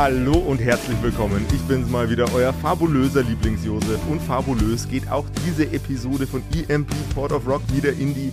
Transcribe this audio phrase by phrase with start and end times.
[0.00, 1.44] Hallo und herzlich willkommen.
[1.52, 3.98] Ich bin's mal wieder, euer fabulöser Lieblingsjosef.
[4.08, 8.32] Und fabulös geht auch diese Episode von EMP Port of Rock wieder in die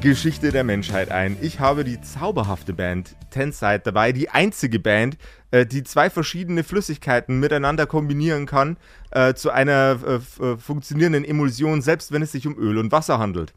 [0.00, 1.38] Geschichte der Menschheit ein.
[1.40, 5.18] Ich habe die zauberhafte Band Tenside dabei, die einzige Band,
[5.50, 8.76] äh, die zwei verschiedene Flüssigkeiten miteinander kombinieren kann
[9.10, 13.18] äh, zu einer äh, äh funktionierenden Emulsion, selbst wenn es sich um Öl und Wasser
[13.18, 13.54] handelt.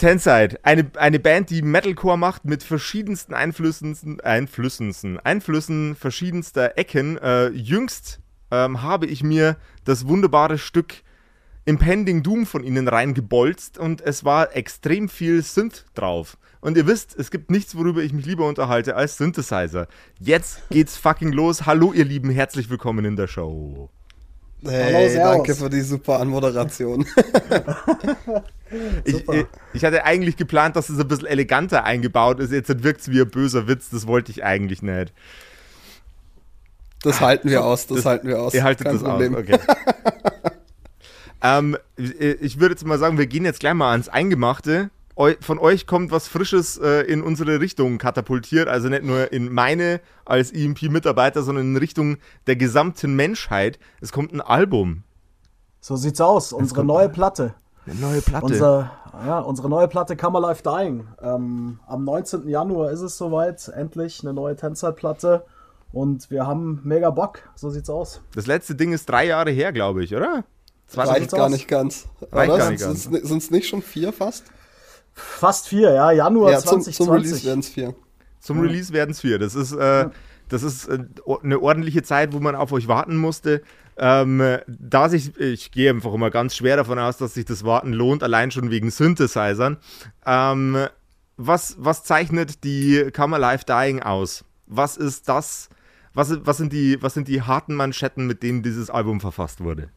[0.00, 7.18] Tenside, eine, eine Band, die Metalcore macht mit verschiedensten Einflüssen, Einflüssen, Einflüssen verschiedenster Ecken.
[7.18, 8.18] Äh, jüngst
[8.50, 11.02] ähm, habe ich mir das wunderbare Stück
[11.66, 16.38] Impending Doom von ihnen reingebolzt und es war extrem viel Synth drauf.
[16.62, 19.86] Und ihr wisst, es gibt nichts, worüber ich mich lieber unterhalte als Synthesizer.
[20.18, 21.66] Jetzt geht's fucking los.
[21.66, 23.90] Hallo ihr Lieben, herzlich willkommen in der Show.
[24.62, 27.06] Hey, Hallo, danke für die super Anmoderation.
[29.04, 32.52] ich, ich, ich, hatte eigentlich geplant, dass es ein bisschen eleganter eingebaut ist.
[32.52, 33.88] Jetzt wirkt es wie ein böser Witz.
[33.90, 35.12] Das wollte ich eigentlich nicht.
[37.02, 37.86] Das halten wir aus.
[37.86, 38.52] Das, das halten wir aus.
[38.52, 39.34] Ihr haltet Kein das Problem.
[39.34, 39.40] aus.
[39.40, 39.58] Okay.
[41.42, 44.90] ähm, ich würde jetzt mal sagen, wir gehen jetzt gleich mal ans Eingemachte
[45.40, 48.68] von euch kommt was Frisches äh, in unsere Richtung katapultiert.
[48.68, 53.78] Also nicht nur in meine als EMP-Mitarbeiter, sondern in Richtung der gesamten Menschheit.
[54.00, 55.02] Es kommt ein Album.
[55.80, 56.52] So sieht's aus.
[56.52, 57.54] Unsere neue Platte.
[57.86, 58.46] Eine neue Platte.
[58.46, 58.90] Unser,
[59.26, 61.06] ja, unsere neue Platte Come Life Dying.
[61.22, 62.48] Ähm, am 19.
[62.48, 63.68] Januar ist es soweit.
[63.68, 65.44] Endlich eine neue Tänzerplatte.
[65.92, 67.40] Und wir haben mega Bock.
[67.54, 68.20] So sieht's aus.
[68.34, 70.44] Das letzte Ding ist drei Jahre her, glaube ich, oder?
[70.94, 72.06] Reicht gar nicht ganz.
[72.32, 73.04] Reicht gar nicht ganz.
[73.04, 74.44] Sind es nicht schon vier fast?
[75.12, 76.12] Fast vier, ja.
[76.12, 76.96] Januar ja, 2020.
[76.96, 77.94] Zum, zum Release werden es vier.
[78.40, 78.62] Zum ja.
[78.64, 79.38] Release werden es vier.
[79.38, 80.08] Das ist, äh,
[80.48, 80.98] das ist äh,
[81.42, 83.62] eine ordentliche Zeit, wo man auf euch warten musste.
[83.96, 87.92] Ähm, da sich, ich gehe einfach immer ganz schwer davon aus, dass sich das Warten
[87.92, 89.76] lohnt, allein schon wegen Synthesizern.
[90.24, 90.86] Ähm,
[91.36, 94.44] was, was zeichnet die Come Alive Dying aus?
[94.66, 95.68] Was ist das?
[96.14, 99.90] Was, was, sind die, was sind die harten Manschetten, mit denen dieses Album verfasst wurde?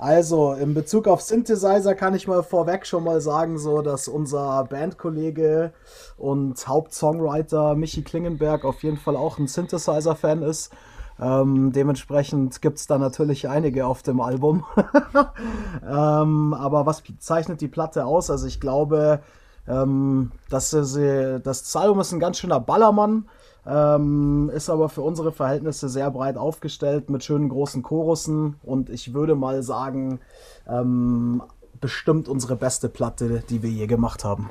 [0.00, 4.64] Also, in Bezug auf Synthesizer kann ich mal vorweg schon mal sagen, so, dass unser
[4.64, 5.74] Bandkollege
[6.16, 10.72] und Hauptsongwriter Michi Klingenberg auf jeden Fall auch ein Synthesizer-Fan ist.
[11.20, 14.64] Ähm, dementsprechend gibt es da natürlich einige auf dem Album.
[15.86, 18.30] ähm, aber was zeichnet die Platte aus?
[18.30, 19.20] Also ich glaube,
[19.68, 23.28] ähm, dass sie, das Album ist ein ganz schöner Ballermann.
[23.66, 29.12] Ähm, ist aber für unsere Verhältnisse sehr breit aufgestellt mit schönen großen Chorussen und ich
[29.12, 30.20] würde mal sagen,
[30.66, 31.42] ähm,
[31.80, 34.50] bestimmt unsere beste Platte, die wir je gemacht haben.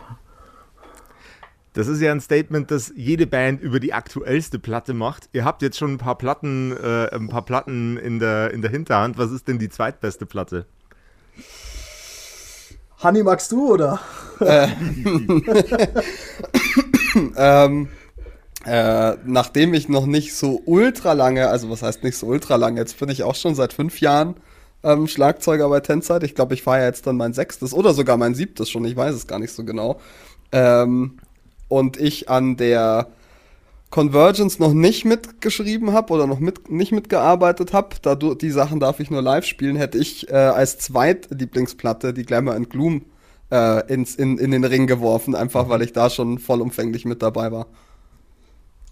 [1.73, 5.29] Das ist ja ein Statement, das jede Band über die aktuellste Platte macht.
[5.33, 8.71] Ihr habt jetzt schon ein paar Platten, äh, ein paar Platten in der, in der
[8.71, 9.17] Hinterhand.
[9.17, 10.65] Was ist denn die zweitbeste Platte?
[12.97, 13.99] Hanni, magst du oder?
[14.39, 14.67] Äh.
[17.37, 17.87] ähm,
[18.69, 22.79] äh, nachdem ich noch nicht so ultra lange, also was heißt nicht so ultra lange,
[22.79, 24.35] jetzt bin ich auch schon seit fünf Jahren
[24.83, 26.23] ähm, Schlagzeuger bei Tenside.
[26.25, 28.95] Ich glaube, ich fahre ja jetzt dann mein sechstes oder sogar mein siebtes schon, ich
[28.95, 29.99] weiß es gar nicht so genau.
[30.51, 31.17] Ähm,
[31.67, 33.07] und ich an der
[33.89, 38.79] Convergence noch nicht mitgeschrieben habe oder noch mit, nicht mitgearbeitet habe, da du, die Sachen
[38.79, 43.01] darf ich nur live spielen, hätte ich äh, als Zweitlieblingsplatte die Glamour and Gloom
[43.51, 47.51] äh, ins, in, in den Ring geworfen, einfach weil ich da schon vollumfänglich mit dabei
[47.51, 47.65] war.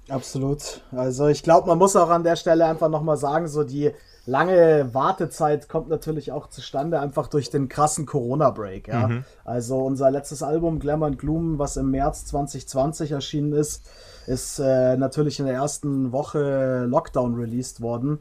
[0.09, 0.81] Absolut.
[0.91, 3.91] Also ich glaube, man muss auch an der Stelle einfach nochmal sagen, so die
[4.25, 8.87] lange Wartezeit kommt natürlich auch zustande, einfach durch den krassen Corona-Break.
[8.87, 9.07] Ja?
[9.07, 9.25] Mhm.
[9.43, 13.89] Also unser letztes Album Glamour and Gloom, was im März 2020 erschienen ist,
[14.27, 18.19] ist äh, natürlich in der ersten Woche Lockdown released worden.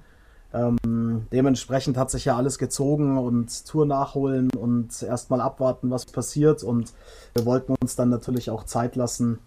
[0.54, 6.62] Ähm, dementsprechend hat sich ja alles gezogen und Tour nachholen und erstmal abwarten, was passiert.
[6.62, 6.94] Und
[7.34, 9.40] wir wollten uns dann natürlich auch Zeit lassen,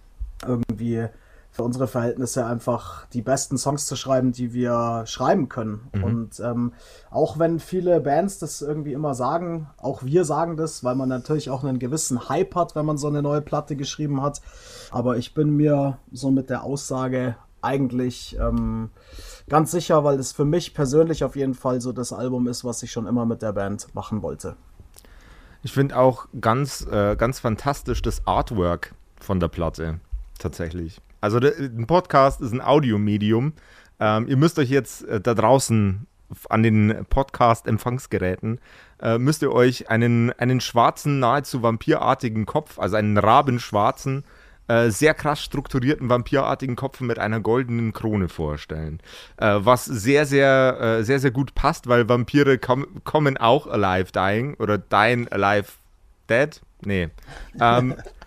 [0.46, 1.08] irgendwie
[1.52, 5.90] für unsere Verhältnisse einfach die besten Songs zu schreiben, die wir schreiben können.
[5.94, 6.04] Mhm.
[6.04, 6.74] Und ähm,
[7.10, 11.50] auch wenn viele Bands das irgendwie immer sagen, auch wir sagen das, weil man natürlich
[11.50, 14.42] auch einen gewissen Hype hat, wenn man so eine neue Platte geschrieben hat.
[14.92, 18.90] Aber ich bin mir so mit der Aussage eigentlich ähm,
[19.50, 22.84] ganz sicher, weil es für mich persönlich auf jeden Fall so das Album ist, was
[22.84, 24.56] ich schon immer mit der Band machen wollte.
[25.62, 30.00] Ich finde auch ganz, äh, ganz fantastisch das Artwork von der Platte
[30.38, 31.02] tatsächlich.
[31.22, 33.54] Also ein Podcast ist ein Audiomedium.
[34.00, 36.08] Ähm, ihr müsst euch jetzt äh, da draußen
[36.50, 38.60] an den Podcast-Empfangsgeräten,
[39.02, 44.24] äh, müsst ihr euch einen, einen schwarzen, nahezu vampirartigen Kopf, also einen rabenschwarzen,
[44.68, 49.00] äh, sehr krass strukturierten vampirartigen Kopf mit einer goldenen Krone vorstellen.
[49.38, 54.12] Äh, was sehr, sehr, äh, sehr, sehr gut passt, weil Vampire kom kommen auch alive
[54.12, 55.72] dying oder dying alive
[56.30, 56.62] dead.
[56.86, 57.10] Nee.
[57.60, 57.96] Ähm,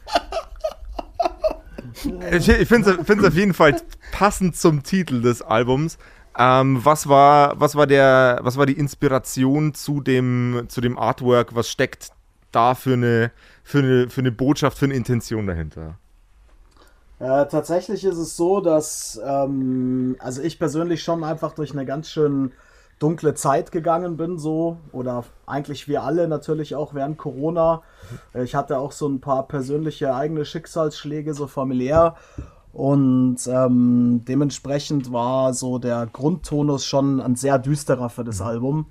[2.05, 3.77] ich ich finde es auf jeden Fall
[4.13, 5.99] passend zum Titel des Albums.
[6.39, 11.55] Ähm, was war, was war der, was war die Inspiration zu dem, zu dem Artwork?
[11.55, 12.11] Was steckt
[12.53, 13.31] da für eine,
[13.63, 15.99] für eine, für eine Botschaft, für eine Intention dahinter?
[17.19, 22.11] Äh, tatsächlich ist es so, dass ähm, also ich persönlich schon einfach durch eine ganz
[22.11, 22.53] schön
[23.03, 27.83] dunkle Zeit gegangen bin, so oder eigentlich wir alle natürlich auch während Corona.
[28.33, 32.15] Äh, ich hatte auch so ein paar persönliche eigene Schicksalsschläge, so familiär.
[32.73, 38.87] Und ähm, dementsprechend war so der Grundtonus schon ein sehr düsterer für das Album.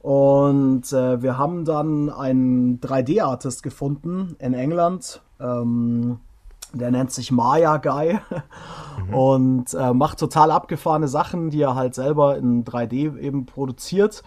[0.00, 5.22] Und äh, wir haben dann einen 3D-Artist gefunden in England.
[5.38, 6.18] Ähm,
[6.72, 8.18] der nennt sich Maya Guy
[9.08, 9.14] mhm.
[9.14, 14.22] und äh, macht total abgefahrene Sachen, die er halt selber in 3D eben produziert.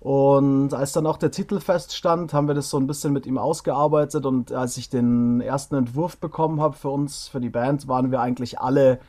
[0.00, 3.38] Und als dann auch der Titel feststand, haben wir das so ein bisschen mit ihm
[3.38, 4.26] ausgearbeitet.
[4.26, 8.20] Und als ich den ersten Entwurf bekommen habe für uns, für die Band, waren wir
[8.20, 9.00] eigentlich alle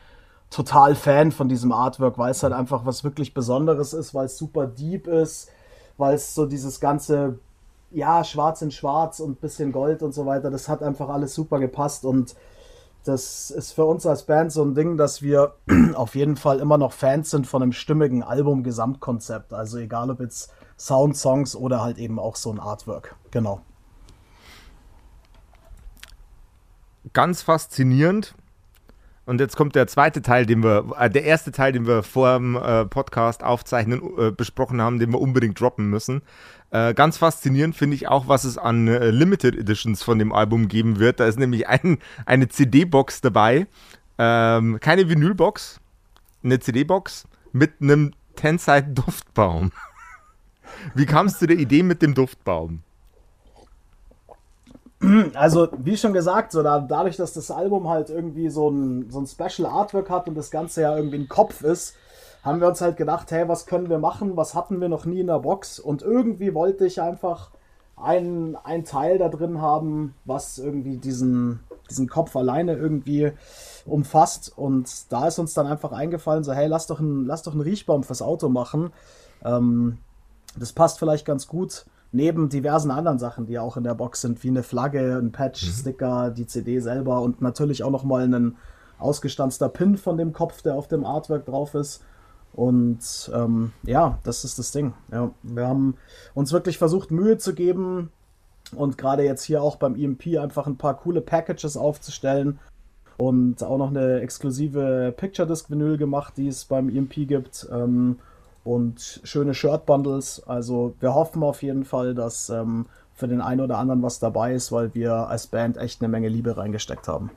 [0.50, 4.38] total Fan von diesem Artwork, weil es halt einfach was wirklich Besonderes ist, weil es
[4.38, 5.50] super deep ist,
[5.98, 7.38] weil es so dieses ganze,
[7.92, 11.60] ja, schwarz in schwarz und bisschen Gold und so weiter, das hat einfach alles super
[11.60, 12.36] gepasst und
[13.08, 15.56] das ist für uns als Band so ein Ding, dass wir
[15.96, 19.54] auf jeden Fall immer noch Fans sind von einem stimmigen Album-Gesamtkonzept.
[19.54, 23.16] Also egal ob jetzt Sound, Songs oder halt eben auch so ein Artwork.
[23.32, 23.62] Genau.
[27.14, 28.36] Ganz faszinierend.
[29.28, 32.38] Und jetzt kommt der zweite Teil, den wir, äh, der erste Teil, den wir vor
[32.38, 36.22] dem äh, Podcast aufzeichnen, äh, besprochen haben, den wir unbedingt droppen müssen.
[36.72, 40.70] Äh, ganz faszinierend finde ich auch, was es an äh, Limited Editions von dem Album
[40.70, 41.20] geben wird.
[41.20, 43.68] Da ist nämlich ein, eine CD-Box dabei.
[44.18, 45.82] Ähm, keine Vinylbox,
[46.42, 49.74] eine CD-Box mit einem Tenside-Duftbaum.
[50.96, 52.82] Wie kamst du der Idee mit dem Duftbaum?
[55.36, 59.20] Also, wie schon gesagt, so da, dadurch, dass das Album halt irgendwie so ein, so
[59.20, 61.96] ein Special Artwork hat und das Ganze ja irgendwie ein Kopf ist,
[62.44, 64.38] haben wir uns halt gedacht, hey, was können wir machen?
[64.38, 65.80] Was hatten wir noch nie in der Box?
[65.80, 67.52] Und irgendwie wollte ich einfach
[67.96, 71.60] ein, ein Teil da drin haben, was irgendwie diesen,
[71.90, 73.32] diesen Kopf alleine irgendwie
[73.86, 74.54] umfasst.
[74.56, 77.62] Und da ist uns dann einfach eingefallen, so, hey, lass doch einen, lass doch einen
[77.62, 78.92] Riechbaum fürs Auto machen.
[79.44, 79.98] Ähm,
[80.58, 81.86] das passt vielleicht ganz gut.
[82.12, 85.66] Neben diversen anderen Sachen, die auch in der Box sind, wie eine Flagge, ein Patch,
[85.66, 85.72] mhm.
[85.72, 88.56] Sticker, die CD selber und natürlich auch nochmal ein
[89.00, 92.04] ausgestanzter Pin von dem Kopf, der auf dem Artwork drauf ist.
[92.54, 94.94] Und ähm, ja, das ist das Ding.
[95.12, 95.96] Ja, wir haben
[96.34, 98.10] uns wirklich versucht, Mühe zu geben
[98.76, 102.60] und gerade jetzt hier auch beim EMP einfach ein paar coole Packages aufzustellen
[103.18, 107.68] und auch noch eine exklusive Picture Disc Vinyl gemacht, die es beim EMP gibt.
[107.72, 108.18] Ähm,
[108.68, 110.44] und schöne Shirt Bundles.
[110.46, 114.54] Also wir hoffen auf jeden Fall, dass ähm, für den einen oder anderen was dabei
[114.54, 117.32] ist, weil wir als Band echt eine Menge Liebe reingesteckt haben.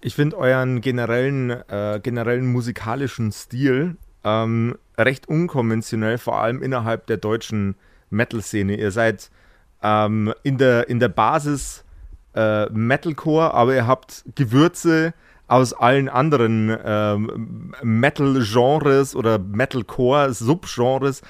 [0.00, 7.18] Ich finde euren generellen, äh, generellen musikalischen Stil ähm, recht unkonventionell, vor allem innerhalb der
[7.18, 7.76] deutschen
[8.08, 8.76] Metal-Szene.
[8.76, 9.30] Ihr seid
[9.82, 11.84] ähm, in, der, in der Basis
[12.34, 15.12] äh, Metalcore, aber ihr habt Gewürze
[15.48, 21.22] aus allen anderen ähm, Metal-Genres oder Metalcore-Subgenres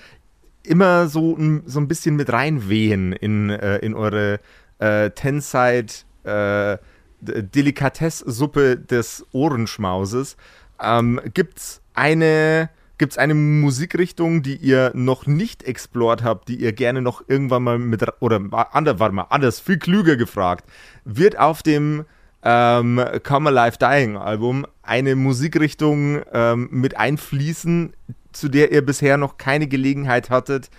[0.62, 4.40] immer so, so ein bisschen mit reinwehen in, äh, in eure
[4.78, 5.92] äh, Tenside
[6.24, 6.78] äh,
[7.20, 10.36] Delikatesssuppe des Ohrenschmauses.
[10.80, 17.02] Ähm, gibt's eine Gibt eine Musikrichtung, die ihr noch nicht explort habt, die ihr gerne
[17.02, 18.40] noch irgendwann mal mit, oder
[18.72, 20.64] anders, warte mal, anders, viel klüger gefragt,
[21.04, 22.06] wird auf dem
[22.48, 27.92] ähm, Come Alive Dying Album eine Musikrichtung ähm, mit einfließen,
[28.32, 30.70] zu der ihr bisher noch keine Gelegenheit hattet,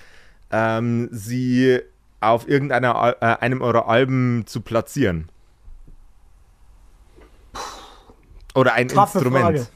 [0.49, 1.81] ähm, sie
[2.21, 5.27] auf irgendeiner äh, einem eurer Alben zu platzieren?
[8.55, 9.43] Oder ein Taffe Instrument.
[9.43, 9.67] Frage.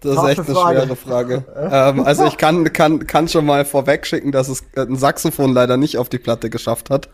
[0.00, 0.80] Das ist echt eine Frage.
[0.80, 1.44] schwere Frage.
[1.56, 5.96] ähm, also ich kann, kann, kann schon mal vorwegschicken, dass es ein Saxophon leider nicht
[5.96, 7.08] auf die Platte geschafft hat.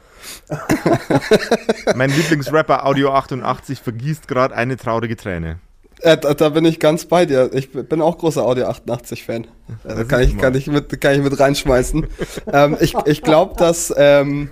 [1.94, 5.58] mein Lieblingsrapper Audio 88 vergießt gerade eine traurige Träne.
[6.00, 7.50] Äh, da, da, bin ich ganz bei dir.
[7.54, 9.46] Ich bin auch großer Audio 88 Fan.
[9.84, 12.06] Also kann ich, kann ich mit, kann ich mit reinschmeißen.
[12.52, 14.50] ähm, ich ich glaube, dass, ähm,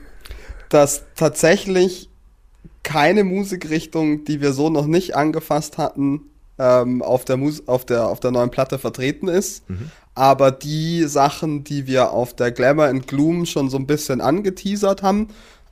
[0.69, 2.09] dass tatsächlich
[2.85, 8.07] keine Musikrichtung, die wir so noch nicht angefasst hatten, ähm, auf, der Mus auf, der,
[8.09, 9.69] auf der neuen Platte vertreten ist.
[9.69, 9.91] Mhm.
[10.15, 15.03] Aber die Sachen, die wir auf der Glamour and Gloom schon so ein bisschen angeteasert
[15.03, 15.29] haben,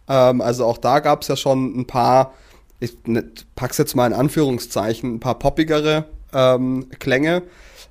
[0.09, 2.33] ähm, also auch da gab es ja schon ein paar,
[2.81, 3.25] ich ne,
[3.55, 7.43] pack's jetzt mal in Anführungszeichen, ein paar poppigere ähm, Klänge.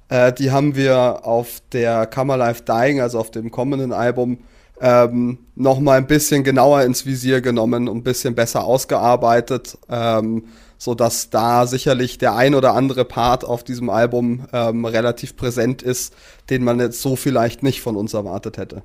[0.09, 4.39] Äh, die haben wir auf der Camera Life Dying, also auf dem kommenden Album,
[4.79, 10.45] ähm, noch mal ein bisschen genauer ins Visier genommen und ein bisschen besser ausgearbeitet, ähm,
[10.77, 15.81] so dass da sicherlich der ein oder andere Part auf diesem Album ähm, relativ präsent
[15.81, 16.13] ist,
[16.51, 18.83] den man jetzt so vielleicht nicht von uns erwartet hätte.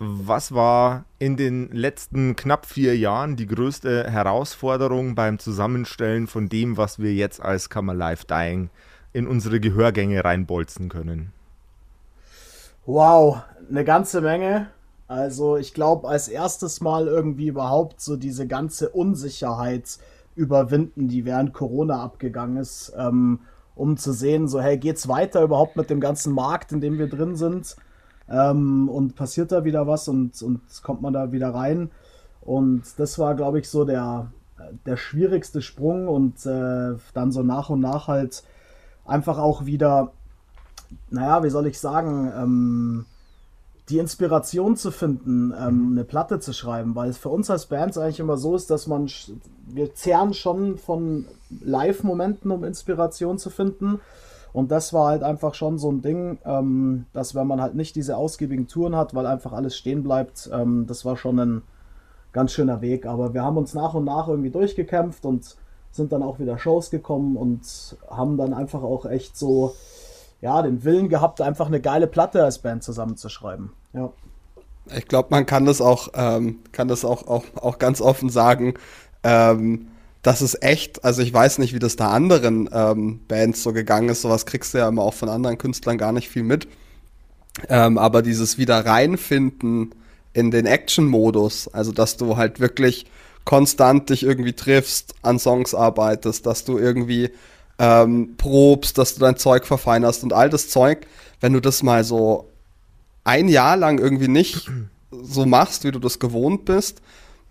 [0.00, 6.76] Was war in den letzten knapp vier Jahren die größte Herausforderung beim Zusammenstellen von dem,
[6.76, 8.70] was wir jetzt als Come Alive Dying
[9.12, 11.32] in unsere Gehörgänge reinbolzen können?
[12.86, 14.68] Wow, eine ganze Menge.
[15.08, 19.98] Also ich glaube, als erstes Mal irgendwie überhaupt so diese ganze Unsicherheit
[20.36, 23.40] überwinden, die während Corona abgegangen ist, ähm,
[23.74, 27.08] um zu sehen, so hey, geht's weiter überhaupt mit dem ganzen Markt, in dem wir
[27.08, 27.74] drin sind?
[28.30, 31.90] Ähm, und passiert da wieder was und, und kommt man da wieder rein.
[32.40, 34.30] Und das war, glaube ich, so der,
[34.86, 38.42] der schwierigste Sprung und äh, dann so nach und nach halt
[39.04, 40.12] einfach auch wieder,
[41.10, 43.06] naja, wie soll ich sagen, ähm,
[43.88, 47.96] die Inspiration zu finden, ähm, eine Platte zu schreiben, weil es für uns als Bands
[47.96, 49.08] eigentlich immer so ist, dass man,
[49.66, 51.26] wir zehren schon von
[51.60, 54.00] Live-Momenten, um Inspiration zu finden.
[54.58, 57.94] Und das war halt einfach schon so ein Ding, ähm, dass wenn man halt nicht
[57.94, 61.62] diese ausgiebigen Touren hat, weil einfach alles stehen bleibt, ähm, das war schon ein
[62.32, 63.06] ganz schöner Weg.
[63.06, 65.54] Aber wir haben uns nach und nach irgendwie durchgekämpft und
[65.92, 69.76] sind dann auch wieder Shows gekommen und haben dann einfach auch echt so,
[70.40, 73.70] ja, den Willen gehabt, einfach eine geile Platte als Band zusammenzuschreiben.
[73.92, 74.10] Ja.
[74.92, 78.74] Ich glaube, man kann das auch, ähm, kann das auch, auch, auch ganz offen sagen.
[79.22, 79.86] Ähm,
[80.22, 84.08] das ist echt, also ich weiß nicht, wie das da anderen ähm, Bands so gegangen
[84.08, 84.22] ist.
[84.22, 86.68] Sowas kriegst du ja immer auch von anderen Künstlern gar nicht viel mit.
[87.68, 89.94] Ähm, aber dieses wieder reinfinden
[90.32, 93.06] in den Action-Modus, also dass du halt wirklich
[93.44, 97.30] konstant dich irgendwie triffst, an Songs arbeitest, dass du irgendwie
[97.78, 101.06] ähm, probst, dass du dein Zeug verfeinerst und all das Zeug,
[101.40, 102.50] wenn du das mal so
[103.24, 104.70] ein Jahr lang irgendwie nicht
[105.10, 107.00] so machst, wie du das gewohnt bist,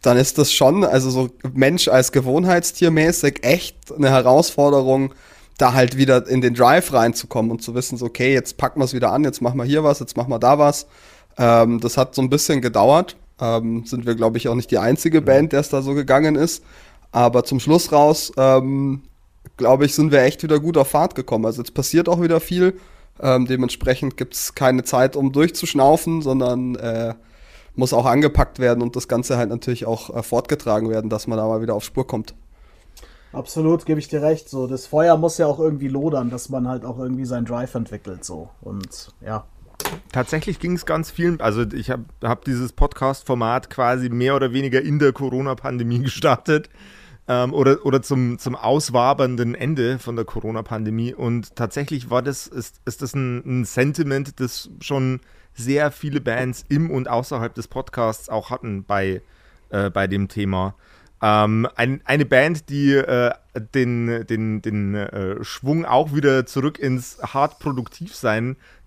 [0.02, 5.14] dann ist das schon, also so Mensch als Gewohnheitstier mäßig, echt eine Herausforderung,
[5.58, 8.86] da halt wieder in den Drive reinzukommen und zu wissen, so, okay, jetzt packen wir
[8.86, 10.86] es wieder an, jetzt machen wir hier was, jetzt machen wir da was.
[11.38, 13.16] Ähm, das hat so ein bisschen gedauert.
[13.40, 16.36] Ähm, sind wir, glaube ich, auch nicht die einzige Band, der es da so gegangen
[16.36, 16.64] ist.
[17.12, 19.04] Aber zum Schluss raus, ähm,
[19.58, 21.46] glaube ich, sind wir echt wieder gut auf Fahrt gekommen.
[21.46, 22.80] Also jetzt passiert auch wieder viel.
[23.20, 27.16] Ähm, dementsprechend gibt es keine Zeit, um durchzuschnaufen, sondern äh,
[27.78, 31.38] muss auch angepackt werden und das Ganze halt natürlich auch äh, fortgetragen werden, dass man
[31.38, 32.36] da mal wieder auf Spur kommt.
[33.32, 34.50] Absolut, gebe ich dir recht.
[34.50, 37.76] So, das Feuer muss ja auch irgendwie lodern, dass man halt auch irgendwie seinen Drive
[37.76, 38.26] entwickelt.
[38.26, 39.46] So und ja.
[40.12, 44.82] Tatsächlich ging es ganz vielen, also ich habe hab dieses Podcast-Format quasi mehr oder weniger
[44.82, 46.70] in der Corona-Pandemie gestartet
[47.28, 52.82] ähm, oder, oder zum, zum auswabernden Ende von der Corona-Pandemie und tatsächlich war das, ist,
[52.86, 55.20] ist das ein, ein Sentiment, das schon
[55.58, 59.22] sehr viele Bands im und außerhalb des Podcasts auch hatten bei,
[59.70, 60.76] äh, bei dem Thema.
[61.20, 63.32] Ähm, ein, eine Band, die äh,
[63.74, 68.16] den, den, den äh, Schwung auch wieder zurück ins hart produktiv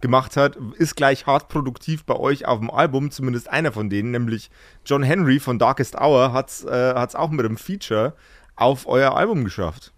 [0.00, 4.12] gemacht hat, ist gleich hart produktiv bei euch auf dem Album, zumindest einer von denen,
[4.12, 4.50] nämlich
[4.86, 8.14] John Henry von Darkest Hour hat es äh, auch mit einem Feature
[8.54, 9.92] auf euer Album geschafft.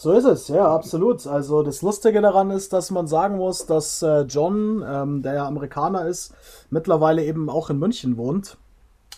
[0.00, 1.26] So ist es, ja, absolut.
[1.26, 5.46] Also das Lustige daran ist, dass man sagen muss, dass äh, John, ähm, der ja
[5.46, 6.34] Amerikaner ist,
[6.70, 8.56] mittlerweile eben auch in München wohnt,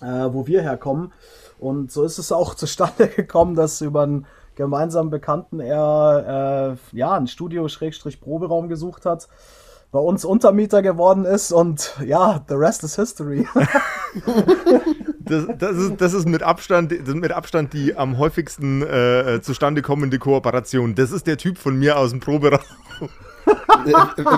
[0.01, 1.13] äh, wo wir herkommen.
[1.61, 7.13] Und so ist es auch zustande gekommen, dass über einen gemeinsamen Bekannten er äh, ja
[7.13, 9.29] ein Studio-Proberaum gesucht hat
[9.93, 13.47] bei uns Untermieter geworden ist und ja, the rest is history.
[15.25, 19.83] das, das, ist, das ist mit Abstand, das mit Abstand die am häufigsten äh, zustande
[19.83, 20.95] kommende Kooperation.
[20.95, 22.61] Das ist der Typ von mir aus dem Proberaum.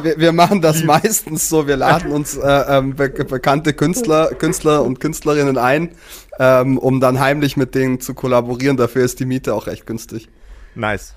[0.03, 4.83] wir, wir, machen das meistens so, wir laden uns äh, ähm, be bekannte Künstler, Künstler
[4.83, 5.91] und Künstlerinnen ein,
[6.39, 8.77] ähm, um dann heimlich mit denen zu kollaborieren.
[8.77, 10.29] Dafür ist die Miete auch recht günstig.
[10.75, 11.15] Nice.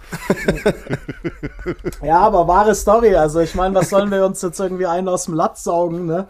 [2.03, 3.15] ja, aber wahre Story.
[3.15, 6.27] Also ich meine, was sollen wir uns jetzt irgendwie einen aus dem Latz saugen, ne?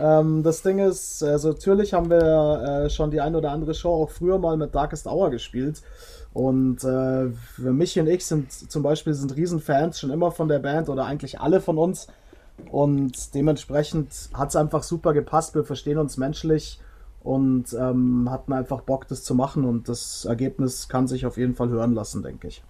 [0.00, 4.02] Ähm, das Ding ist, also natürlich haben wir äh, schon die ein oder andere Show
[4.02, 5.82] auch früher mal mit Darkest Hour gespielt.
[6.32, 10.88] Und äh, Michi und ich sind zum Beispiel sind Riesenfans schon immer von der Band
[10.88, 12.06] oder eigentlich alle von uns.
[12.70, 15.54] Und dementsprechend hat es einfach super gepasst.
[15.54, 16.80] Wir verstehen uns menschlich
[17.22, 19.64] und ähm, hatten einfach Bock, das zu machen.
[19.64, 22.62] Und das Ergebnis kann sich auf jeden Fall hören lassen, denke ich.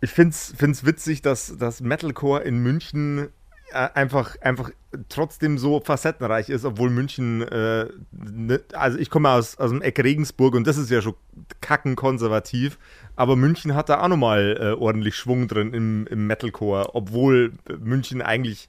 [0.00, 3.28] ich finde es witzig, dass, dass Metalcore in München
[3.72, 4.70] einfach, einfach
[5.08, 10.02] trotzdem so facettenreich ist, obwohl München, äh, ne, also ich komme aus, aus dem Eck
[10.02, 11.14] Regensburg und das ist ja schon
[11.60, 12.78] kackenkonservativ,
[13.16, 18.22] aber München hat da auch nochmal äh, ordentlich Schwung drin im, im Metalcore, obwohl München
[18.22, 18.68] eigentlich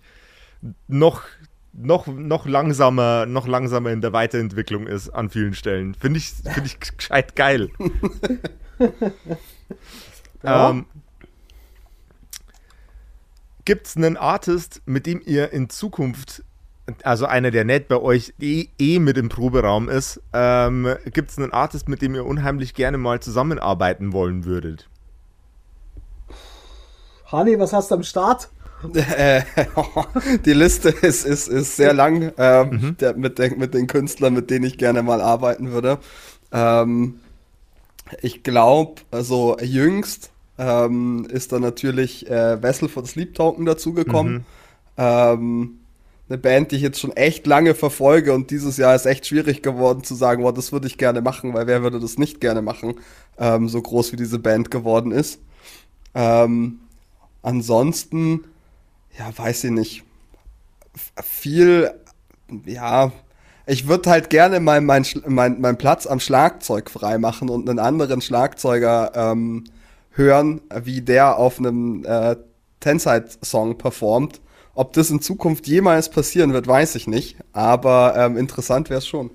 [0.87, 1.23] noch,
[1.73, 5.95] noch, noch langsamer, noch langsamer in der Weiterentwicklung ist an vielen Stellen.
[5.95, 7.69] Finde ich, find ich gescheit geil.
[10.43, 10.71] ja.
[10.71, 10.85] ähm,
[13.69, 16.43] Gibt es einen Artist, mit dem ihr in Zukunft,
[17.03, 21.37] also einer, der nicht bei euch eh, eh mit im Proberaum ist, ähm, gibt es
[21.37, 24.89] einen Artist, mit dem ihr unheimlich gerne mal zusammenarbeiten wollen würdet?
[27.27, 28.49] Hani, was hast du am Start?
[30.45, 32.97] die Liste ist, ist, ist sehr lang ähm, mhm.
[32.97, 35.99] der, mit, den, mit den Künstlern, mit denen ich gerne mal arbeiten würde.
[36.51, 37.19] Ähm,
[38.23, 44.33] ich glaube, also jüngst ähm, ist dann natürlich äh, Vessel von Sleep Token dazugekommen.
[44.33, 44.43] Mhm.
[44.97, 45.79] Ähm,
[46.27, 49.63] eine Band, die ich jetzt schon echt lange verfolge und dieses Jahr ist echt schwierig
[49.63, 52.61] geworden zu sagen, boah, das würde ich gerne machen, weil wer würde das nicht gerne
[52.61, 52.95] machen,
[53.39, 55.39] ähm, so groß wie diese Band geworden ist.
[56.13, 56.81] Ähm,
[57.41, 58.43] ansonsten,
[59.17, 60.03] ja, weiß ich nicht,
[61.23, 61.91] viel,
[62.65, 63.11] ja,
[63.65, 68.21] ich würde halt gerne meinen mein, mein, mein Platz am Schlagzeug freimachen und einen anderen
[68.21, 69.63] Schlagzeuger ähm,
[70.11, 72.35] hören, wie der auf einem äh,
[72.79, 74.41] Tenside-Song performt.
[74.73, 77.37] Ob das in Zukunft jemals passieren wird, weiß ich nicht.
[77.53, 79.31] Aber ähm, interessant wäre es schon.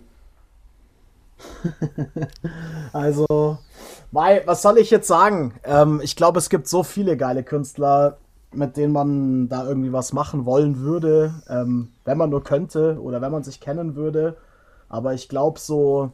[2.92, 3.58] also,
[4.10, 5.54] Mai, was soll ich jetzt sagen?
[5.64, 8.18] Ähm, ich glaube, es gibt so viele geile Künstler,
[8.52, 13.20] mit denen man da irgendwie was machen wollen würde, ähm, wenn man nur könnte oder
[13.20, 14.36] wenn man sich kennen würde.
[14.88, 16.12] Aber ich glaube, so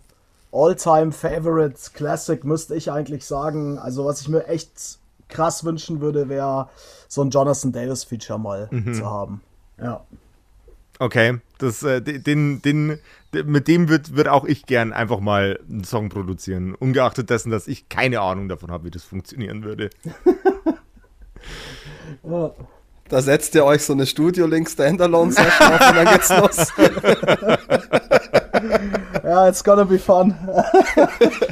[0.52, 3.78] All-Time Favorite Classic müsste ich eigentlich sagen.
[3.78, 6.69] Also, was ich mir echt krass wünschen würde, wäre
[7.09, 8.95] so ein Jonathan Davis Feature mal mhm.
[8.95, 9.40] zu haben.
[9.80, 10.04] Ja.
[10.99, 12.99] Okay, das, äh, den, den,
[13.32, 16.75] mit dem wird, wird auch ich gern einfach mal einen Song produzieren.
[16.75, 19.89] Ungeachtet dessen, dass ich keine Ahnung davon habe, wie das funktionieren würde.
[22.23, 22.50] ja.
[23.08, 26.73] Da setzt ihr euch so eine Studio-Link Standalone-Session auf und dann geht's los.
[29.30, 30.34] Ja, it's gonna be fun.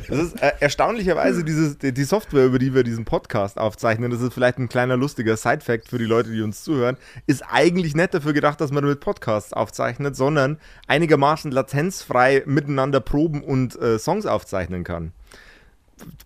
[0.09, 4.35] das ist äh, erstaunlicherweise diese, die Software, über die wir diesen Podcast aufzeichnen, das ist
[4.35, 6.97] vielleicht ein kleiner lustiger Side-Fact für die Leute, die uns zuhören,
[7.29, 13.45] ist eigentlich nicht dafür gedacht, dass man damit Podcasts aufzeichnet, sondern einigermaßen latenzfrei miteinander proben
[13.45, 15.13] und äh, Songs aufzeichnen kann.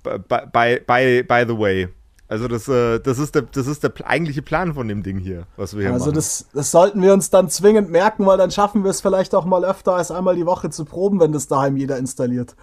[0.02, 1.88] By, by, by the way.
[2.32, 5.44] Also das, äh, das, ist der, das ist der eigentliche Plan von dem Ding hier,
[5.58, 6.16] was wir hier also machen.
[6.16, 9.34] Also das, das sollten wir uns dann zwingend merken, weil dann schaffen wir es vielleicht
[9.34, 12.56] auch mal öfter als einmal die Woche zu proben, wenn das daheim jeder installiert.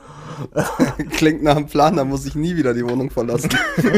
[1.11, 3.51] Klingt nach einem Plan, da muss ich nie wieder die Wohnung verlassen.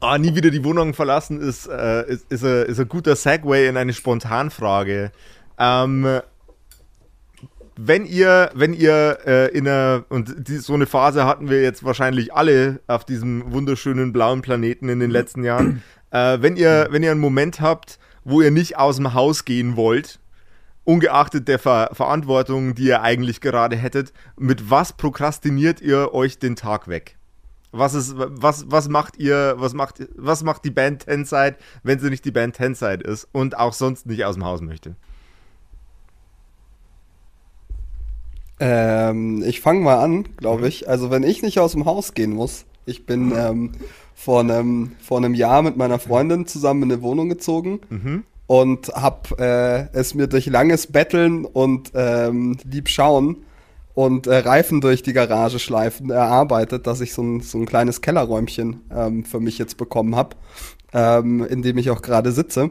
[0.00, 3.68] ah, nie wieder die Wohnung verlassen ist, äh, ist, ist, ein, ist ein guter Segway
[3.68, 5.12] in eine Spontanfrage.
[5.58, 6.20] Ähm,
[7.78, 11.84] wenn ihr, wenn ihr äh, in einer, und die, so eine Phase hatten wir jetzt
[11.84, 17.02] wahrscheinlich alle auf diesem wunderschönen blauen Planeten in den letzten Jahren, äh, wenn ihr, wenn
[17.02, 20.18] ihr einen Moment habt, wo ihr nicht aus dem Haus gehen wollt,
[20.84, 26.56] ungeachtet der Ver Verantwortung, die ihr eigentlich gerade hättet, mit was prokrastiniert ihr euch den
[26.56, 27.16] Tag weg?
[27.72, 32.08] Was ist, was, was macht ihr, was macht, was macht die Band Tenside, wenn sie
[32.08, 34.96] nicht die Band Tenside ist und auch sonst nicht aus dem Haus möchte?
[38.58, 40.68] Ähm, ich fange mal an, glaube mhm.
[40.68, 40.88] ich.
[40.88, 43.72] Also wenn ich nicht aus dem Haus gehen muss, ich bin ähm,
[44.14, 48.24] vor, einem, vor einem Jahr mit meiner Freundin zusammen in eine Wohnung gezogen mhm.
[48.46, 53.38] und habe äh, es mir durch langes Betteln und ähm, lieb schauen
[53.94, 58.02] und äh, Reifen durch die Garage schleifen erarbeitet, dass ich so ein, so ein kleines
[58.02, 60.36] Kellerräumchen ähm, für mich jetzt bekommen habe,
[60.92, 62.70] ähm, in dem ich auch gerade sitze.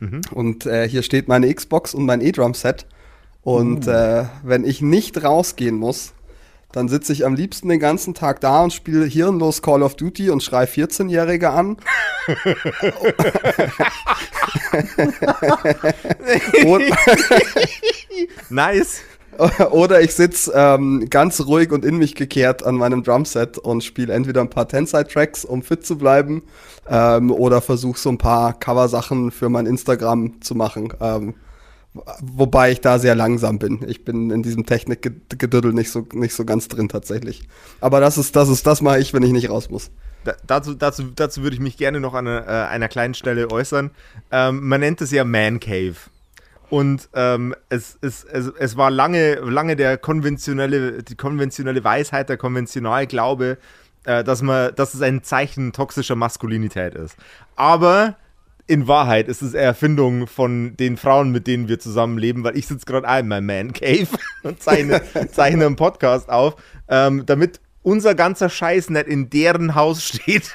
[0.00, 0.22] Mhm.
[0.32, 2.86] Und äh, hier steht meine Xbox und mein E-Drum-Set.
[3.44, 3.90] Und uh.
[3.90, 6.12] äh, wenn ich nicht rausgehen muss,
[6.72, 10.30] dann sitze ich am liebsten den ganzen Tag da und spiele hirnlos Call of Duty
[10.30, 11.76] und schrei 14-Jährige an.
[18.50, 19.02] nice.
[19.70, 24.12] Oder ich sitze ähm, ganz ruhig und in mich gekehrt an meinem Drumset und spiele
[24.12, 26.42] entweder ein paar Tenside-Tracks, um fit zu bleiben,
[26.88, 30.92] ähm, oder versuche so ein paar Cover-Sachen für mein Instagram zu machen.
[31.00, 31.34] Ähm,
[31.94, 33.84] Wobei ich da sehr langsam bin.
[33.86, 37.48] Ich bin in diesem Technikgedüdel nicht so, nicht so ganz drin tatsächlich.
[37.80, 39.92] Aber das ist, das ist, das mache ich, wenn ich nicht raus muss.
[40.24, 43.48] Da, dazu, dazu, dazu würde ich mich gerne noch an einer, äh, einer kleinen Stelle
[43.50, 43.90] äußern.
[44.32, 45.94] Ähm, man nennt es ja Man Cave.
[46.68, 52.38] Und ähm, es, es, es, es war lange, lange der konventionelle, die konventionelle Weisheit, der
[52.38, 53.58] Konventionalglaube,
[54.02, 57.16] äh, dass man, dass es ein Zeichen toxischer Maskulinität ist.
[57.54, 58.16] Aber
[58.66, 62.86] in Wahrheit ist es Erfindung von den Frauen, mit denen wir zusammenleben, weil ich sitze
[62.86, 64.08] gerade in meinem Man Cave
[64.42, 66.56] und zeichne, zeichne einen Podcast auf,
[66.88, 70.54] ähm, damit unser ganzer Scheiß nicht in deren Haus steht.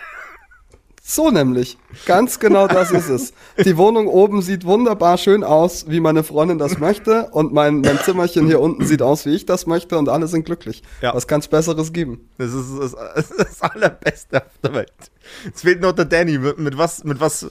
[1.10, 1.78] So nämlich.
[2.06, 3.34] Ganz genau das ist es.
[3.66, 7.30] Die Wohnung oben sieht wunderbar schön aus, wie meine Freundin das möchte.
[7.32, 9.98] Und mein, mein Zimmerchen hier unten sieht aus, wie ich das möchte.
[9.98, 10.84] Und alle sind glücklich.
[11.02, 11.16] Ja.
[11.16, 12.30] Was kann es Besseres geben?
[12.38, 12.96] Das ist das,
[13.38, 15.12] das, Allerbeste auf der Welt.
[15.52, 16.38] Es fehlt noch der Danny.
[16.38, 17.50] Mit, mit was, mit was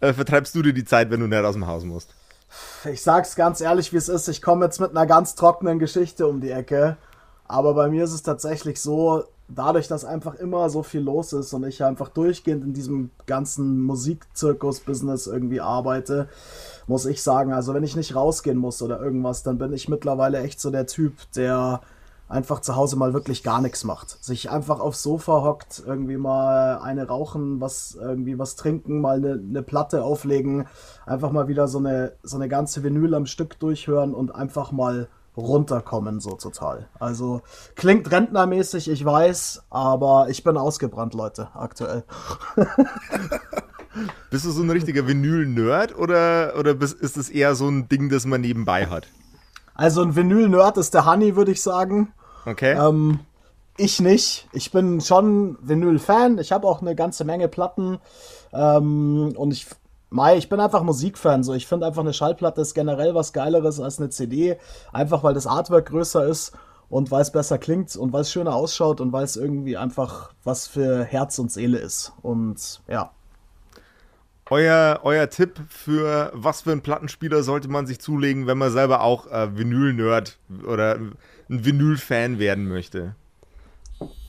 [0.00, 2.14] äh, vertreibst du dir die Zeit, wenn du nicht aus dem Haus musst?
[2.90, 4.28] Ich sag's ganz ehrlich, wie es ist.
[4.28, 6.96] Ich komme jetzt mit einer ganz trockenen Geschichte um die Ecke.
[7.46, 11.52] Aber bei mir ist es tatsächlich so, dadurch, dass einfach immer so viel los ist
[11.52, 16.28] und ich einfach durchgehend in diesem ganzen Musikzirkus-Business irgendwie arbeite,
[16.86, 20.40] muss ich sagen, also wenn ich nicht rausgehen muss oder irgendwas, dann bin ich mittlerweile
[20.40, 21.80] echt so der Typ, der
[22.30, 24.24] einfach zu Hause mal wirklich gar nichts macht.
[24.24, 29.32] Sich einfach aufs Sofa hockt, irgendwie mal eine rauchen, was irgendwie was trinken, mal eine,
[29.32, 30.66] eine Platte auflegen,
[31.06, 35.08] einfach mal wieder so eine, so eine ganze Vinyl am Stück durchhören und einfach mal
[35.36, 36.88] runterkommen, so total.
[36.98, 37.42] Also
[37.74, 42.04] klingt rentnermäßig, ich weiß, aber ich bin ausgebrannt, Leute, aktuell.
[44.30, 48.24] bist du so ein richtiger Vinyl-Nerd oder, oder ist es eher so ein Ding, das
[48.24, 49.08] man nebenbei hat?
[49.74, 52.12] Also ein Vinyl-Nerd ist der Honey, würde ich sagen.
[52.46, 52.72] Okay.
[52.72, 53.20] Ähm,
[53.76, 54.48] ich nicht.
[54.52, 56.38] Ich bin schon Vinyl-Fan.
[56.38, 57.98] Ich habe auch eine ganze Menge Platten.
[58.52, 59.66] Ähm, und ich
[60.12, 61.44] Mai, ich bin einfach Musikfan.
[61.44, 64.58] So, ich finde einfach eine Schallplatte ist generell was Geileres als eine CD.
[64.92, 66.52] Einfach weil das Artwork größer ist
[66.88, 70.32] und weil es besser klingt und weil es schöner ausschaut und weil es irgendwie einfach
[70.42, 72.12] was für Herz und Seele ist.
[72.22, 73.12] Und ja.
[74.50, 79.02] Euer, euer Tipp für was für einen Plattenspieler sollte man sich zulegen, wenn man selber
[79.02, 80.98] auch äh, Vinyl-Nerd oder
[81.50, 83.14] ein Vinyl-Fan werden möchte?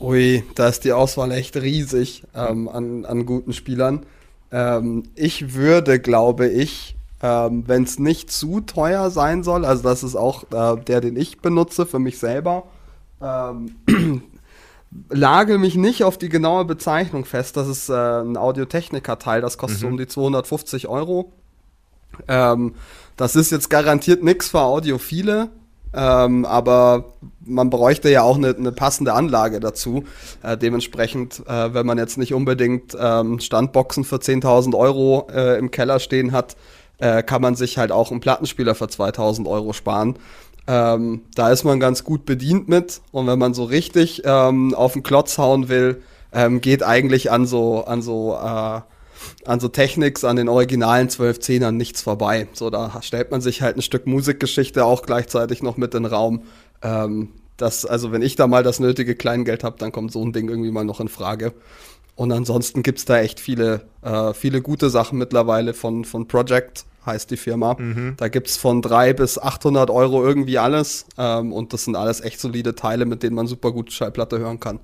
[0.00, 4.04] Ui, da ist die Auswahl echt riesig ähm, an, an guten Spielern.
[4.50, 10.02] Ähm, ich würde, glaube ich, ähm, wenn es nicht zu teuer sein soll, also das
[10.02, 12.64] ist auch äh, der, den ich benutze für mich selber,
[13.22, 13.76] ähm,
[15.08, 17.56] lage mich nicht auf die genaue Bezeichnung fest.
[17.56, 19.92] Das ist äh, ein Audiotechniker-Teil, das kostet mhm.
[19.92, 21.32] um die 250 Euro.
[22.28, 22.74] Ähm,
[23.16, 25.48] das ist jetzt garantiert nichts für Audiophile.
[25.94, 27.04] Ähm, aber
[27.44, 30.04] man bräuchte ja auch eine, eine passende Anlage dazu.
[30.42, 35.70] Äh, dementsprechend, äh, wenn man jetzt nicht unbedingt ähm, Standboxen für 10.000 Euro äh, im
[35.70, 36.56] Keller stehen hat,
[36.98, 40.16] äh, kann man sich halt auch einen Plattenspieler für 2.000 Euro sparen.
[40.66, 43.00] Ähm, da ist man ganz gut bedient mit.
[43.10, 46.02] Und wenn man so richtig ähm, auf den Klotz hauen will,
[46.32, 48.80] ähm, geht eigentlich an so, an so äh,
[49.44, 52.48] an so Technics, an den originalen 1210ern nichts vorbei.
[52.52, 56.12] So, da stellt man sich halt ein Stück Musikgeschichte auch gleichzeitig noch mit in den
[56.12, 56.42] Raum.
[56.82, 60.32] Ähm, das, also wenn ich da mal das nötige Kleingeld habe, dann kommt so ein
[60.32, 61.52] Ding irgendwie mal noch in Frage.
[62.14, 66.84] Und ansonsten gibt es da echt viele, äh, viele gute Sachen mittlerweile von, von Project,
[67.06, 67.76] heißt die Firma.
[67.78, 68.14] Mhm.
[68.16, 71.06] Da gibt es von 300 bis 800 Euro irgendwie alles.
[71.16, 74.60] Ähm, und das sind alles echt solide Teile, mit denen man super gut Schallplatte hören
[74.60, 74.80] kann.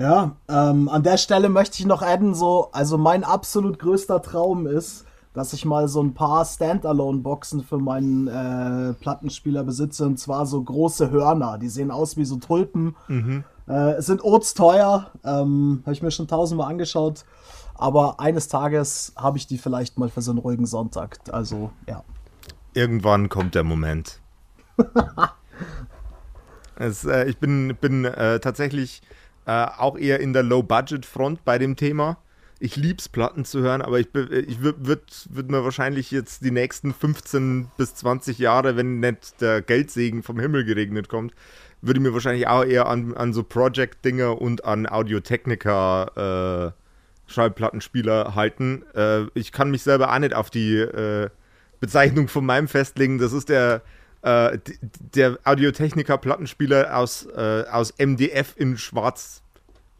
[0.00, 4.66] Ja, ähm, an der Stelle möchte ich noch adden, so, also mein absolut größter Traum
[4.66, 10.46] ist, dass ich mal so ein paar Standalone-Boxen für meinen äh, Plattenspieler besitze, und zwar
[10.46, 11.58] so große Hörner.
[11.58, 12.96] Die sehen aus wie so Tulpen.
[13.08, 13.44] Mhm.
[13.66, 17.26] Äh, sind ortsteuer, ähm, habe ich mir schon tausendmal angeschaut.
[17.74, 21.18] Aber eines Tages habe ich die vielleicht mal für so einen ruhigen Sonntag.
[21.30, 22.04] Also, ja.
[22.72, 24.18] Irgendwann kommt der Moment.
[26.76, 29.02] es, äh, ich bin, bin äh, tatsächlich
[29.50, 32.18] äh, auch eher in der Low-Budget-Front bei dem Thema.
[32.60, 36.94] Ich lieb's, Platten zu hören, aber ich, ich würde würd, mir wahrscheinlich jetzt die nächsten
[36.94, 41.34] 15 bis 20 Jahre, wenn nicht der Geldsegen vom Himmel geregnet kommt,
[41.80, 48.84] würde mir wahrscheinlich auch eher an, an so Project-Dinger und an Audio-Technica äh, Schallplattenspieler halten.
[48.94, 51.28] Äh, ich kann mich selber auch nicht auf die äh,
[51.80, 53.18] Bezeichnung von meinem festlegen.
[53.18, 53.82] Das ist der
[54.22, 54.58] äh,
[55.14, 59.42] der Audiotechniker-Plattenspieler aus, äh, aus MDF in schwarz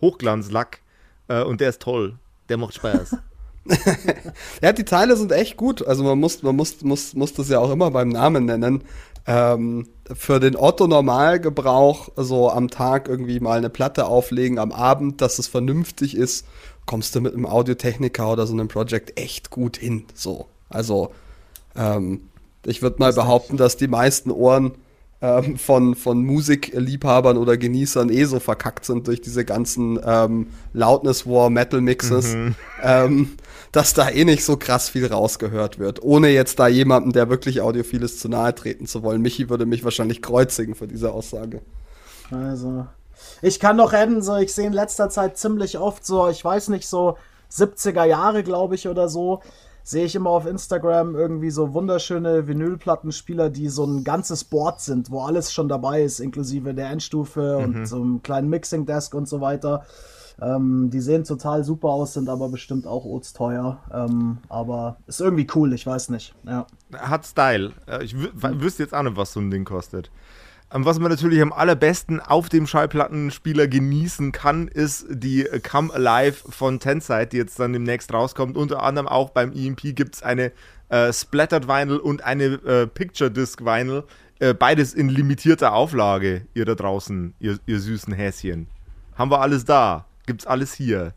[0.01, 0.81] Hochglanzlack
[1.29, 2.19] äh, und der ist toll.
[2.49, 3.17] Der macht Spaß.
[4.63, 5.87] ja, die Teile sind echt gut.
[5.87, 8.83] Also man muss, man muss, muss, muss das ja auch immer beim Namen nennen.
[9.27, 15.39] Ähm, für den Otto-Normalgebrauch, so am Tag irgendwie mal eine Platte auflegen, am Abend, dass
[15.39, 16.47] es vernünftig ist,
[16.87, 20.07] kommst du mit einem Audiotechniker oder so einem Project echt gut hin.
[20.15, 20.47] So.
[20.69, 21.13] Also,
[21.77, 22.30] ähm,
[22.65, 24.73] ich würde mal behaupten, dass die meisten Ohren
[25.23, 31.27] ähm, von, von Musikliebhabern oder Genießern eh so verkackt sind durch diese ganzen ähm, Loudness
[31.27, 32.55] War Metal Mixes, mhm.
[32.83, 33.37] ähm,
[33.73, 36.03] dass da eh nicht so krass viel rausgehört wird.
[36.03, 39.21] Ohne jetzt da jemanden, der wirklich audiophil ist, zu nahe treten zu wollen.
[39.21, 41.61] Michi würde mich wahrscheinlich kreuzigen für diese Aussage.
[42.31, 42.87] Also,
[43.43, 46.69] ich kann noch rennen, so ich sehe in letzter Zeit ziemlich oft so, ich weiß
[46.69, 47.19] nicht, so
[47.53, 49.43] 70er Jahre, glaube ich, oder so,
[49.83, 55.11] sehe ich immer auf Instagram irgendwie so wunderschöne Vinylplattenspieler, die so ein ganzes Board sind,
[55.11, 57.65] wo alles schon dabei ist, inklusive der Endstufe mhm.
[57.65, 59.85] und so einem kleinen Mixing Desk und so weiter.
[60.41, 63.79] Ähm, die sehen total super aus, sind aber bestimmt auch teuer.
[63.93, 66.35] Ähm, aber ist irgendwie cool, ich weiß nicht.
[66.47, 66.67] Ja.
[66.97, 67.73] Hat Style.
[67.87, 70.11] Äh, ich wüsste jetzt auch nicht, was so ein Ding kostet.
[70.73, 76.51] Ähm, was man natürlich am allerbesten auf dem Schallplattenspieler genießen kann, ist die Come Alive
[76.51, 78.57] von Tenside, die jetzt dann demnächst rauskommt.
[78.57, 80.53] Unter anderem auch beim EMP gibt es eine
[80.89, 84.05] äh, Splattered Vinyl und eine äh, Picture Disc Vinyl.
[84.39, 88.69] Äh, beides in limitierter Auflage, ihr da draußen, ihr, ihr süßen Häschen.
[89.15, 90.07] Haben wir alles da.
[90.27, 91.15] Gibt's alles hier.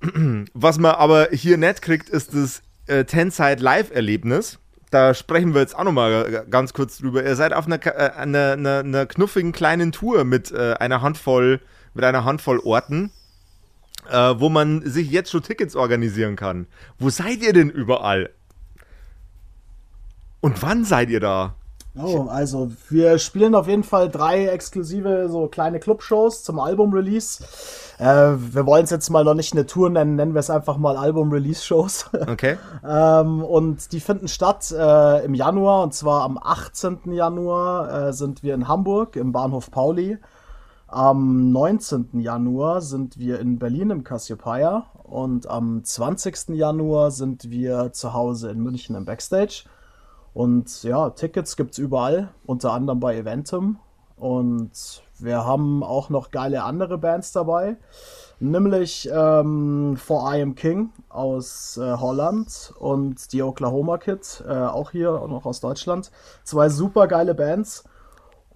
[0.54, 4.59] Was man aber hier nicht kriegt, ist das äh, Tenside Live-Erlebnis
[4.90, 7.24] da sprechen wir jetzt auch nochmal ganz kurz drüber.
[7.24, 11.60] Ihr seid auf einer, äh, einer, einer, einer knuffigen kleinen Tour mit äh, einer Handvoll,
[11.94, 13.12] mit einer Handvoll Orten,
[14.10, 16.66] äh, wo man sich jetzt schon Tickets organisieren kann.
[16.98, 18.30] Wo seid ihr denn überall?
[20.40, 21.54] Und wann seid ihr da?
[21.98, 27.42] Oh, also wir spielen auf jeden Fall drei exklusive so kleine Clubshows zum Album-Release.
[27.98, 30.76] Äh, wir wollen es jetzt mal noch nicht eine Tour nennen, nennen wir es einfach
[30.76, 32.10] mal Album-Release-Shows.
[32.30, 32.58] Okay.
[32.88, 37.12] ähm, und die finden statt äh, im Januar und zwar am 18.
[37.12, 40.18] Januar äh, sind wir in Hamburg im Bahnhof Pauli.
[40.86, 42.20] Am 19.
[42.20, 46.50] Januar sind wir in Berlin im Cassiopeia und am 20.
[46.50, 49.64] Januar sind wir zu Hause in München im Backstage.
[50.32, 53.78] Und ja, Tickets gibt es überall, unter anderem bei Eventum.
[54.16, 57.76] Und wir haben auch noch geile andere Bands dabei.
[58.38, 64.92] Nämlich ähm, For I Am King aus äh, Holland und die Oklahoma Kid, äh, auch
[64.92, 66.10] hier noch aus Deutschland.
[66.42, 67.84] Zwei super geile Bands.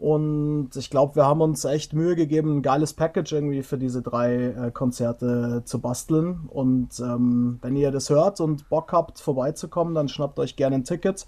[0.05, 4.03] Und ich glaube, wir haben uns echt Mühe gegeben, ein geiles Package irgendwie für diese
[4.03, 6.41] drei äh, Konzerte zu basteln.
[6.49, 10.85] Und ähm, wenn ihr das hört und Bock habt, vorbeizukommen, dann schnappt euch gerne ein
[10.85, 11.27] Ticket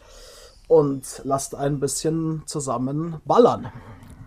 [0.69, 3.73] und lasst ein bisschen zusammen ballern.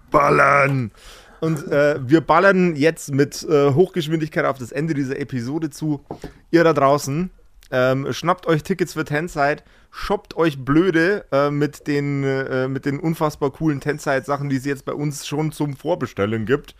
[0.10, 0.94] Ballern!
[1.42, 6.02] Und äh, wir ballern jetzt mit äh, Hochgeschwindigkeit auf das Ende dieser Episode zu.
[6.50, 7.30] Ihr da draußen,
[7.72, 13.00] ähm, schnappt euch Tickets für Tenside, shoppt euch blöde äh, mit, den, äh, mit den
[13.00, 16.76] unfassbar coolen Tenside-Sachen, die es jetzt bei uns schon zum Vorbestellen gibt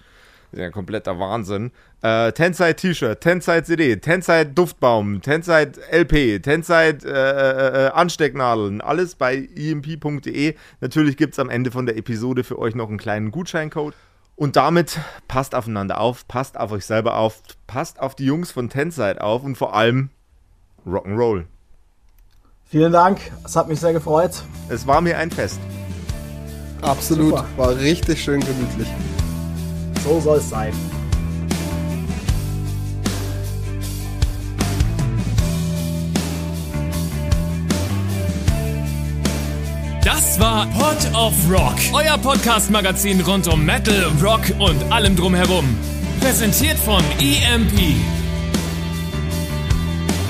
[0.52, 1.72] ja ein kompletter Wahnsinn.
[2.02, 9.16] Äh, Tenside T-Shirt, Tenside CD, Tenside Duftbaum, Tenside LP, Tenside äh, äh, äh, Anstecknadeln, alles
[9.16, 10.56] bei imp.de.
[10.82, 13.94] Natürlich gibt es am Ende von der Episode für euch noch einen kleinen Gutscheincode.
[14.36, 18.70] Und damit passt aufeinander auf, passt auf euch selber auf, passt auf die Jungs von
[18.70, 20.12] Tenside auf und vor allem
[20.86, 21.46] Rock'n'Roll.
[22.66, 24.44] Vielen Dank, es hat mich sehr gefreut.
[24.70, 25.60] Es war mir ein Fest.
[26.82, 27.46] Absolut, Super.
[27.58, 28.88] war richtig schön gemütlich.
[30.04, 30.74] So soll es sein.
[40.04, 45.66] Das war Pod of Rock, euer Podcast-Magazin rund um Metal, Rock und allem drumherum.
[46.22, 48.19] Präsentiert von EMP.